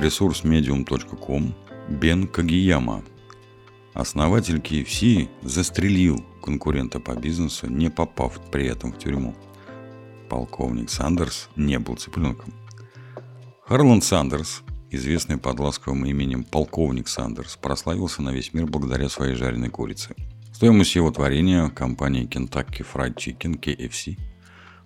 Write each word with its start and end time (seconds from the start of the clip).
ресурс 0.00 0.44
medium.com 0.44 1.54
Бен 1.88 2.26
Кагияма. 2.26 3.04
Основатель 3.92 4.56
KFC 4.56 5.28
застрелил 5.42 6.24
конкурента 6.42 7.00
по 7.00 7.14
бизнесу, 7.14 7.66
не 7.66 7.90
попав 7.90 8.40
при 8.50 8.66
этом 8.66 8.92
в 8.92 8.98
тюрьму. 8.98 9.34
Полковник 10.30 10.88
Сандерс 10.88 11.48
не 11.54 11.78
был 11.78 11.96
цыпленком. 11.96 12.54
Харланд 13.66 14.02
Сандерс, 14.02 14.62
известный 14.90 15.36
под 15.36 15.60
ласковым 15.60 16.06
именем 16.06 16.44
полковник 16.44 17.08
Сандерс, 17.08 17.56
прославился 17.56 18.22
на 18.22 18.30
весь 18.30 18.54
мир 18.54 18.66
благодаря 18.66 19.08
своей 19.08 19.34
жареной 19.34 19.68
курице. 19.68 20.14
Стоимость 20.52 20.94
его 20.94 21.10
творения 21.10 21.68
компании 21.68 22.26
Kentucky 22.26 22.86
Fried 22.90 23.16
Chicken 23.16 23.60
KFC 23.60 24.18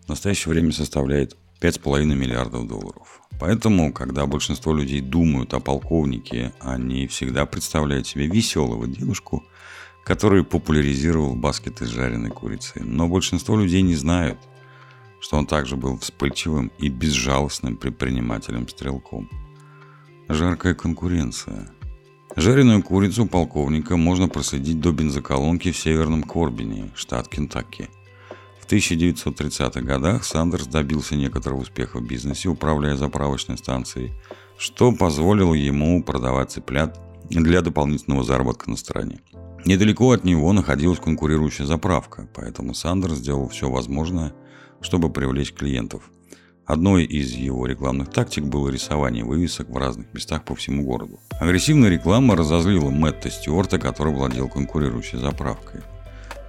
в 0.04 0.08
настоящее 0.08 0.52
время 0.52 0.72
составляет 0.72 1.36
5,5 1.60 2.04
миллиардов 2.04 2.66
долларов. 2.66 3.23
Поэтому, 3.40 3.92
когда 3.92 4.26
большинство 4.26 4.72
людей 4.72 5.00
думают 5.00 5.54
о 5.54 5.60
полковнике, 5.60 6.52
они 6.60 7.06
всегда 7.06 7.46
представляют 7.46 8.06
себе 8.06 8.26
веселого 8.26 8.86
дедушку, 8.86 9.44
который 10.04 10.44
популяризировал 10.44 11.34
баскет 11.34 11.82
из 11.82 11.88
жареной 11.88 12.30
курицы. 12.30 12.80
Но 12.82 13.08
большинство 13.08 13.56
людей 13.58 13.82
не 13.82 13.96
знают, 13.96 14.38
что 15.20 15.36
он 15.36 15.46
также 15.46 15.76
был 15.76 15.98
вспыльчивым 15.98 16.70
и 16.78 16.88
безжалостным 16.88 17.76
предпринимателем-стрелком. 17.76 19.28
Жаркая 20.28 20.74
конкуренция. 20.74 21.70
Жареную 22.36 22.82
курицу 22.82 23.26
полковника 23.26 23.96
можно 23.96 24.28
проследить 24.28 24.80
до 24.80 24.92
бензоколонки 24.92 25.70
в 25.70 25.76
Северном 25.76 26.22
Корбине, 26.22 26.90
штат 26.94 27.28
Кентукки– 27.28 27.88
в 28.64 28.66
1930-х 28.66 29.82
годах 29.82 30.24
Сандерс 30.24 30.66
добился 30.66 31.16
некоторого 31.16 31.60
успеха 31.60 31.98
в 31.98 32.06
бизнесе, 32.06 32.48
управляя 32.48 32.96
заправочной 32.96 33.58
станцией, 33.58 34.14
что 34.56 34.90
позволило 34.92 35.52
ему 35.52 36.02
продавать 36.02 36.52
цыплят 36.52 36.98
для 37.28 37.60
дополнительного 37.60 38.24
заработка 38.24 38.70
на 38.70 38.76
стороне. 38.76 39.20
Недалеко 39.66 40.12
от 40.12 40.24
него 40.24 40.52
находилась 40.54 40.98
конкурирующая 40.98 41.66
заправка, 41.66 42.26
поэтому 42.34 42.72
Сандерс 42.72 43.18
сделал 43.18 43.48
все 43.48 43.68
возможное, 43.68 44.32
чтобы 44.80 45.10
привлечь 45.10 45.52
клиентов. 45.52 46.10
Одной 46.64 47.04
из 47.04 47.32
его 47.32 47.66
рекламных 47.66 48.10
тактик 48.10 48.44
было 48.44 48.70
рисование 48.70 49.24
вывесок 49.24 49.68
в 49.68 49.76
разных 49.76 50.12
местах 50.14 50.44
по 50.44 50.54
всему 50.54 50.84
городу. 50.84 51.20
Агрессивная 51.38 51.90
реклама 51.90 52.34
разозлила 52.34 52.88
Мэтта 52.88 53.30
Стюарта, 53.30 53.78
который 53.78 54.14
владел 54.14 54.48
конкурирующей 54.48 55.18
заправкой. 55.18 55.82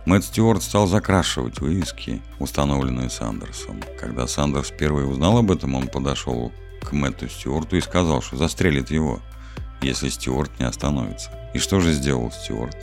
Мэтт 0.06 0.25
Стюарт 0.25 0.61
стал 0.61 0.86
закрашивать 0.86 1.59
вывески, 1.59 2.22
установленные 2.38 3.09
Сандерсом. 3.09 3.81
Когда 4.00 4.28
Сандерс 4.28 4.70
первый 4.70 5.09
узнал 5.09 5.39
об 5.39 5.50
этом, 5.50 5.73
он 5.73 5.88
подошел 5.88 6.52
к 6.84 6.92
Мэтту 6.92 7.28
Стюарту 7.28 7.75
и 7.75 7.81
сказал, 7.81 8.22
что 8.22 8.38
застрелит 8.38 8.92
его, 8.92 9.20
если 9.81 10.09
Стюарт 10.09 10.59
не 10.59 10.67
остановится. 10.67 11.31
И 11.56 11.58
что 11.58 11.80
же 11.80 11.92
сделал 11.92 12.31
Стюарт? 12.31 12.78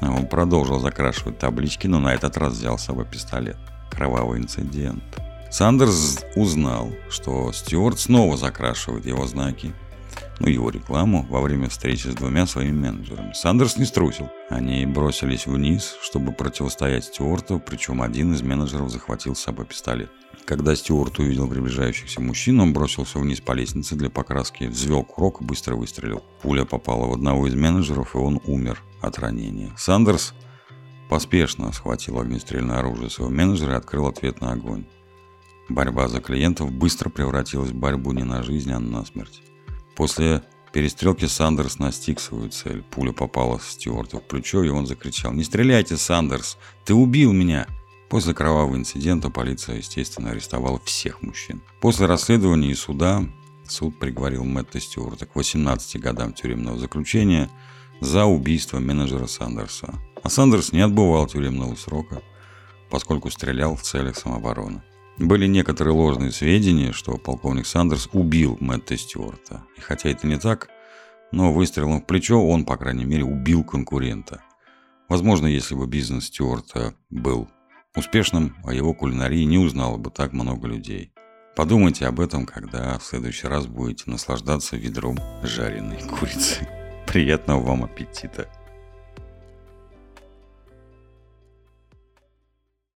Он 0.00 0.26
продолжил 0.26 0.78
закрашивать 0.80 1.38
таблички, 1.38 1.86
но 1.86 2.00
на 2.00 2.14
этот 2.14 2.38
раз 2.38 2.54
взял 2.54 2.78
с 2.78 2.84
собой 2.84 3.04
пистолет. 3.04 3.58
Кровавый 3.90 4.40
инцидент. 4.40 5.02
Сандерс 5.50 6.24
узнал, 6.36 6.90
что 7.10 7.52
Стюарт 7.52 7.98
снова 7.98 8.38
закрашивает 8.38 9.04
его 9.04 9.26
знаки, 9.26 9.74
ну, 10.40 10.48
его 10.48 10.70
рекламу 10.70 11.26
во 11.28 11.40
время 11.42 11.68
встречи 11.68 12.08
с 12.08 12.14
двумя 12.14 12.46
своими 12.46 12.72
менеджерами. 12.72 13.32
Сандерс 13.34 13.76
не 13.76 13.84
струсил. 13.84 14.30
Они 14.48 14.86
бросились 14.86 15.46
вниз, 15.46 15.96
чтобы 16.02 16.32
противостоять 16.32 17.04
Стюарту, 17.04 17.60
причем 17.64 18.00
один 18.00 18.32
из 18.32 18.42
менеджеров 18.42 18.90
захватил 18.90 19.34
с 19.36 19.40
собой 19.40 19.66
пистолет. 19.66 20.10
Когда 20.46 20.74
Стюарт 20.74 21.18
увидел 21.18 21.46
приближающихся 21.46 22.20
мужчин, 22.22 22.58
он 22.60 22.72
бросился 22.72 23.18
вниз 23.18 23.40
по 23.40 23.52
лестнице 23.52 23.94
для 23.94 24.08
покраски, 24.08 24.64
взвел 24.64 25.04
курок 25.04 25.42
и 25.42 25.44
быстро 25.44 25.76
выстрелил. 25.76 26.24
Пуля 26.40 26.64
попала 26.64 27.06
в 27.06 27.12
одного 27.12 27.46
из 27.46 27.54
менеджеров, 27.54 28.14
и 28.14 28.18
он 28.18 28.40
умер 28.46 28.82
от 29.02 29.18
ранения. 29.18 29.70
Сандерс 29.76 30.34
поспешно 31.10 31.70
схватил 31.72 32.18
огнестрельное 32.18 32.78
оружие 32.78 33.10
своего 33.10 33.30
менеджера 33.30 33.74
и 33.74 33.76
открыл 33.76 34.06
ответный 34.06 34.52
огонь. 34.52 34.86
Борьба 35.68 36.08
за 36.08 36.20
клиентов 36.20 36.72
быстро 36.72 37.10
превратилась 37.10 37.70
в 37.70 37.74
борьбу 37.74 38.12
не 38.12 38.24
на 38.24 38.42
жизнь, 38.42 38.72
а 38.72 38.80
на 38.80 39.04
смерть. 39.04 39.42
После 39.96 40.42
перестрелки 40.72 41.26
Сандерс 41.26 41.78
настиг 41.78 42.20
свою 42.20 42.48
цель. 42.48 42.82
Пуля 42.82 43.12
попала 43.12 43.60
Стюарту 43.60 44.18
в 44.18 44.22
плечо, 44.22 44.62
и 44.62 44.68
он 44.68 44.86
закричал 44.86 45.32
«Не 45.32 45.44
стреляйте, 45.44 45.96
Сандерс! 45.96 46.58
Ты 46.84 46.94
убил 46.94 47.32
меня!» 47.32 47.66
После 48.08 48.34
кровавого 48.34 48.76
инцидента 48.76 49.30
полиция, 49.30 49.76
естественно, 49.76 50.30
арестовала 50.30 50.80
всех 50.84 51.22
мужчин. 51.22 51.62
После 51.80 52.06
расследования 52.06 52.70
и 52.70 52.74
суда 52.74 53.24
суд 53.68 53.98
приговорил 53.98 54.44
Мэтта 54.44 54.80
Стюарта 54.80 55.26
к 55.26 55.36
18 55.36 56.00
годам 56.00 56.32
тюремного 56.32 56.78
заключения 56.78 57.48
за 58.00 58.24
убийство 58.24 58.80
менеджера 58.80 59.26
Сандерса. 59.26 59.94
А 60.22 60.28
Сандерс 60.28 60.72
не 60.72 60.80
отбывал 60.80 61.26
тюремного 61.26 61.76
срока, 61.76 62.20
поскольку 62.90 63.30
стрелял 63.30 63.76
в 63.76 63.82
целях 63.82 64.16
самообороны. 64.16 64.82
Были 65.20 65.46
некоторые 65.46 65.92
ложные 65.92 66.32
сведения, 66.32 66.92
что 66.92 67.18
полковник 67.18 67.66
Сандерс 67.66 68.08
убил 68.14 68.56
Мэтта 68.58 68.96
Стюарта. 68.96 69.64
И 69.76 69.80
хотя 69.82 70.08
это 70.08 70.26
не 70.26 70.38
так, 70.38 70.70
но 71.30 71.52
выстрелом 71.52 72.00
в 72.00 72.06
плечо 72.06 72.42
он, 72.42 72.64
по 72.64 72.78
крайней 72.78 73.04
мере, 73.04 73.24
убил 73.24 73.62
конкурента. 73.62 74.42
Возможно, 75.10 75.46
если 75.46 75.74
бы 75.74 75.86
бизнес 75.86 76.28
Стюарта 76.28 76.94
был 77.10 77.50
успешным, 77.94 78.56
о 78.64 78.72
его 78.72 78.94
кулинарии 78.94 79.44
не 79.44 79.58
узнало 79.58 79.98
бы 79.98 80.10
так 80.10 80.32
много 80.32 80.66
людей. 80.66 81.12
Подумайте 81.54 82.06
об 82.06 82.18
этом, 82.18 82.46
когда 82.46 82.98
в 82.98 83.04
следующий 83.04 83.46
раз 83.46 83.66
будете 83.66 84.10
наслаждаться 84.10 84.76
ведром 84.76 85.18
жареной 85.42 85.98
курицы. 85.98 86.66
Приятного 87.06 87.60
вам 87.60 87.84
аппетита! 87.84 88.48